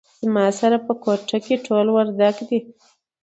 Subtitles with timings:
[0.23, 2.59] زما سره په کوټه کې ټول وردګ دي